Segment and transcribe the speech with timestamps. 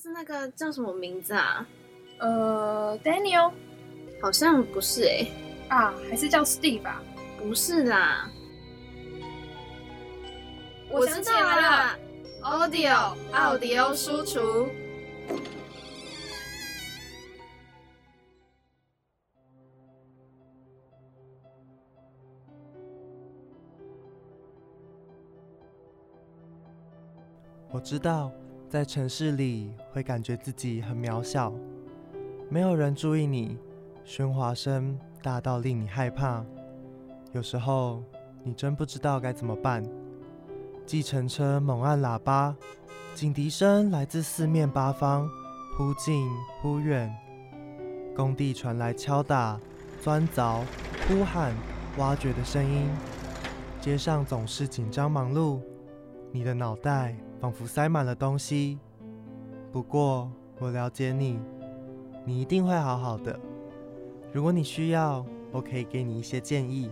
[0.00, 1.66] 次那个叫什么名字啊？
[2.20, 3.52] 呃，Daniel，
[4.22, 5.28] 好像不是哎、
[5.68, 7.02] 啊，还是叫 Steve 吧。
[7.36, 8.30] 不是啦，
[10.90, 11.98] 我想起来了
[12.42, 14.68] ，Audio 奥迪欧输出。
[27.70, 28.32] 我知道，
[28.70, 31.52] 在城市里会感觉自己很渺小，
[32.48, 33.58] 没有人注意你，
[34.06, 36.44] 喧哗声大到令你害怕。
[37.32, 38.00] 有时候
[38.44, 39.82] 你真不知道该怎么办。
[40.86, 42.54] 计程车猛按喇叭，
[43.12, 45.28] 警笛声来自四面八方，
[45.76, 46.28] 忽近
[46.62, 47.12] 忽远。
[48.14, 49.58] 工地传来敲打、
[50.00, 50.60] 钻凿、
[51.08, 51.52] 呼喊、
[51.98, 52.88] 挖掘的声音，
[53.80, 55.58] 街上总是紧张忙碌。
[56.30, 58.78] 你的脑袋仿佛塞满了东西。
[59.72, 61.38] 不过我了解你，
[62.24, 63.38] 你一定会好好的。
[64.32, 66.90] 如果你需要，我可以给你一些建议。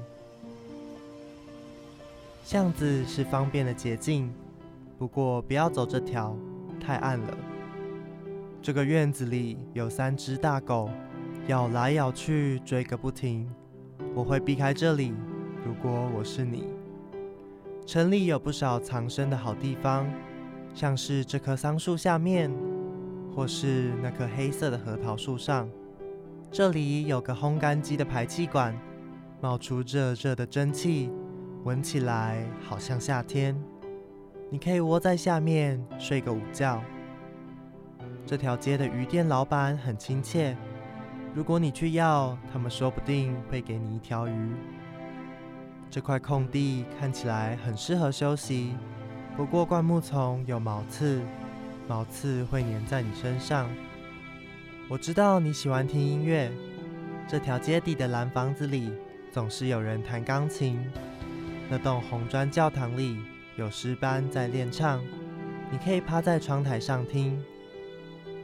[2.44, 4.32] 巷子是方便的捷径，
[4.98, 6.34] 不过不要走这条，
[6.80, 7.36] 太暗了。
[8.62, 10.88] 这个院子里有三只大狗，
[11.46, 13.48] 咬来咬去，追个不停。
[14.14, 15.12] 我会避开这里，
[15.64, 16.68] 如果我是你。
[17.86, 20.06] 城里有不少藏身的好地方，
[20.78, 22.48] 像是这棵桑树下面，
[23.34, 25.68] 或是那棵黑色的核桃树上。
[26.52, 28.72] 这里有个烘干机的排气管，
[29.40, 31.10] 冒出热热的蒸汽，
[31.64, 33.60] 闻起来好像夏天。
[34.52, 36.80] 你可以窝在下面睡个午觉。
[38.24, 40.56] 这条街的鱼店老板很亲切，
[41.34, 44.52] 如果你去要，他们说不定会给你一条鱼。
[45.90, 48.76] 这块空地看起来很适合休息，
[49.38, 51.22] 不过灌木丛有毛刺，
[51.86, 53.70] 毛刺会粘在你身上。
[54.88, 56.50] 我知道你喜欢听音乐，
[57.28, 58.92] 这条街底的蓝房子里
[59.30, 60.84] 总是有人弹钢琴。
[61.70, 63.20] 那栋红砖教堂里
[63.54, 65.00] 有诗班在练唱，
[65.70, 67.40] 你可以趴在窗台上听。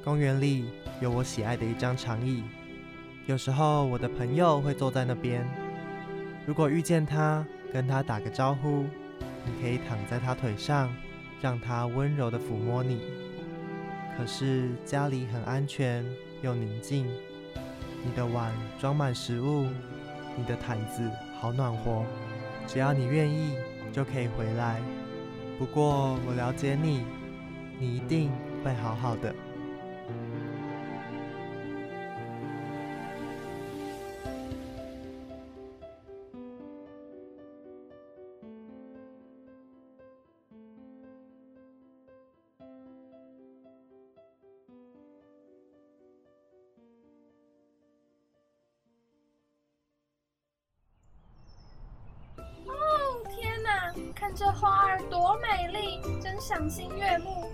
[0.04, 0.66] 公园里
[1.00, 2.44] 有我喜爱的一张长椅，
[3.26, 5.44] 有时候我的朋友会坐在那边。
[6.46, 8.84] 如果遇见他，跟他打个招呼，
[9.44, 10.94] 你可以躺在他腿上，
[11.40, 13.00] 让他温柔地抚摸你。
[14.16, 16.04] 可是家里很安全
[16.42, 17.06] 又宁静，
[18.04, 19.66] 你的碗装满食物，
[20.36, 21.10] 你的毯子
[21.40, 22.04] 好暖和。
[22.66, 23.56] 只要你愿意，
[23.92, 24.80] 就可以回来。
[25.58, 27.04] 不过我了解你，
[27.78, 28.30] 你一定
[28.64, 29.34] 会好好的。
[56.44, 57.50] 赏心悦目。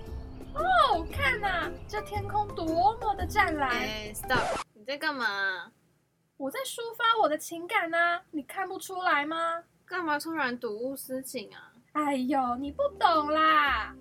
[0.52, 3.70] 哦，看呐，这天空多么的湛蓝。
[3.70, 4.64] 哎，stop！
[4.74, 5.70] 你在干嘛？
[6.36, 9.62] 我在抒发我的情感呐、你看不出来吗？
[9.86, 11.70] 干嘛突然睹物思情啊？
[11.92, 13.94] 哎呦，你不懂啦。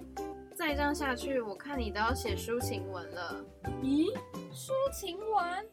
[0.56, 3.46] 再这样下去，我看你都要写抒情文了。
[3.84, 4.12] 咦，
[4.52, 5.70] 抒情文？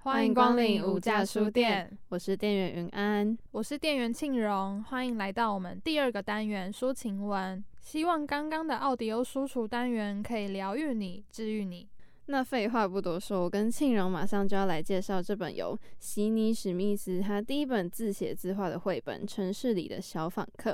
[0.00, 3.36] 欢迎光临五价书店，我是店员云安。
[3.50, 7.62] 我是店员庆荣，欢迎来到我们第二个单元抒情文。
[7.80, 11.88] 希望刚刚的奥迪欧输出单元可以疗愈你、治愈你。
[12.26, 20.72] 那废话不多说，我跟庆荣马上就要来介绍这本由席尼史密斯他第一本自写自画的绘本《城市里的小访客》。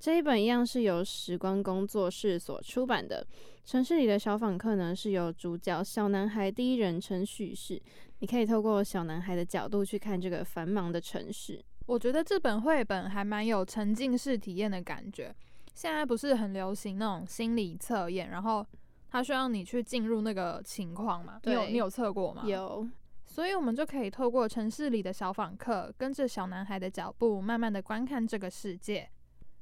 [0.00, 3.24] 这一本一样是由时光工作室所出版的。
[3.66, 7.78] 城市里的小访客呢，是由主角小男孩第一人称叙事，
[8.20, 11.62] 你可以透过小男孩的角度去看这个繁忙的城市。
[11.84, 15.34] 我觉得这本绘本还蛮有沉浸式体验的感觉。
[15.74, 18.66] 现在不是很流行那种心理测验，然后
[19.10, 21.38] 它需要你去进入那个情况嘛？
[21.44, 22.42] 你有对你有测过吗？。
[22.46, 22.88] 有，
[23.26, 29.06] 所以我们就可以透过城市里的小访客，跟着小男孩的脚步，慢慢的观看这个世界。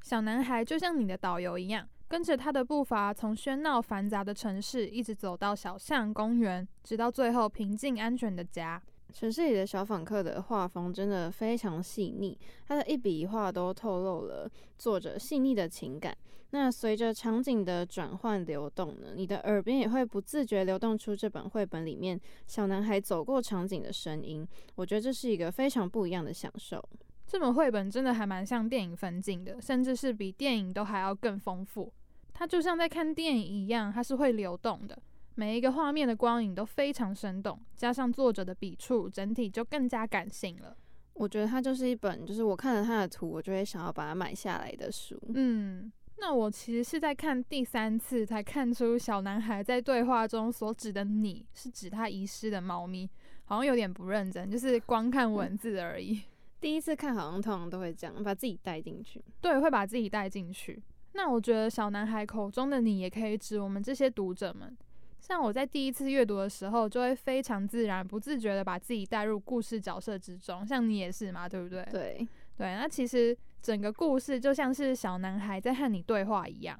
[0.08, 8.82] 小男孩就像你的导游一样，跟着他的步伐，从喧闹繁杂的城市，一直走到小巷、公园，直到最后平静安全的家。
[9.12, 16.16] 城市里的小访客的画风真的非常细腻，他的一笔一画都透露了作者细腻的情感。
[16.52, 24.49] 那随着场景的转换流动呢，你的耳边也会不自觉流动出这本绘本里面小男孩走过场景的声音。
[24.76, 26.82] 我觉得这是一个非常不一样的享受。
[27.29, 31.93] 这本绘本真的还蛮像电影分镜的，甚至是比电影都还要更丰富。
[32.33, 34.99] 它就像在看电影一样，它是会流动的。
[35.35, 40.75] 每一个画面的光影都非常生动，加上作者的笔触，整体就更加感性了。
[41.13, 45.21] 我觉得它就是一本，就是我看了它的图，我就会想要把它买下来的书。
[45.35, 53.09] 嗯，那我其实是在看第三次才看出小男孩在对话中所指的“你”是指他遗失的猫咪，
[53.45, 56.23] 好像有点不认真，就是光看文字而已。
[56.60, 59.22] 第一次看好像通常都会这样，把自己带进去。
[59.40, 60.82] 对，会把自己带进去。
[61.12, 64.76] 那我觉得小男孩口中的你，也可以指我们这些读者们。
[65.20, 70.66] 像我在第一次阅读的时候，就会非常自然、不自觉的把自己带入故事角色之中。
[70.66, 71.84] 像你也是嘛，对不对？
[71.90, 72.75] 对对。
[72.75, 76.78] 那其实整个故事就像是小男孩在和你对话一样。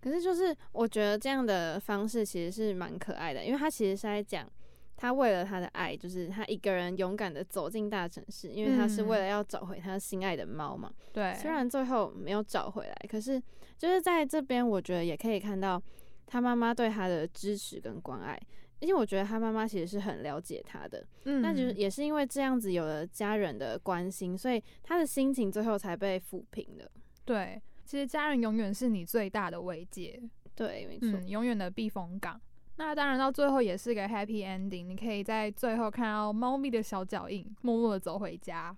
[0.00, 4.48] 可是就是我觉得这样的方式其实是蛮可爱的，因为他其实是在讲
[4.96, 10.92] 他为了他的爱，就是他一个人勇敢的走进大城市，因为他是为了要找回他心爱的猫嘛。
[11.12, 11.34] 对。
[11.34, 13.42] 虽然最后没有找回来，可是
[13.76, 15.82] 就是在这边，我觉得也可以看到。
[16.26, 18.40] 他妈妈对他的支持跟关爱，
[18.80, 26.90] 因为我觉得他妈妈其实是很了解他的，嗯，那就是也是因为这样子有了家人的关心，所以他的心情最后才被抚平的。
[27.26, 30.18] 对，其实家人永远是你最大的慰藉，
[30.54, 32.40] 对，没错，永远的避风港。
[32.76, 38.76] 那当然到最后也是个 happy ending，你可以在最后看到猫咪的小脚印，默默的走回家。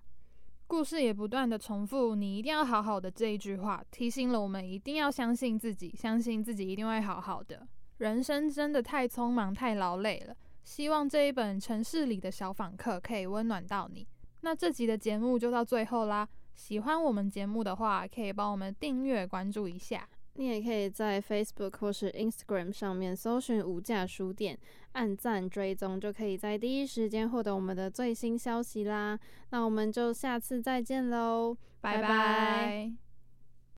[0.67, 7.65] 故事也不断的重复，你一定要好好的这一句话，提醒了我们一定要相信自己，相信自己一定会好好的。
[7.97, 10.35] 人生真的太匆忙，太劳累了。
[10.63, 14.05] 希望这一本城市里的小访客可以温暖到你。
[14.41, 16.27] 那这集的节目就到最后啦。
[16.53, 20.07] 喜欢我们节目的话，可以帮我们订阅关注一下。
[20.37, 24.57] 你也可以在 Facebook 或是 Instagram 上面搜寻无价书店，
[24.91, 29.19] 按赞追踪，就可以在第一时间获得我们的最新消息啦。
[29.49, 33.06] 那我们就下次再见喽，拜拜。